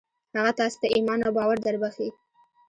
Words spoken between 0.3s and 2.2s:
هغه تاسې ته ايمان او باور دربښي.